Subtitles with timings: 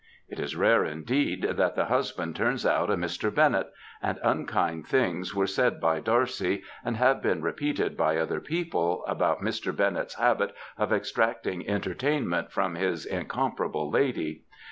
[0.27, 3.31] It is rare indeed that the husband turns out a Mr.
[3.31, 3.67] Bennett,
[4.01, 9.41] and unkind things were said by Darcy and have been repeated by other people, about
[9.43, 9.71] Mr.
[9.71, 14.41] Bennett^s habit of extracting entertainment from his in comparable lady.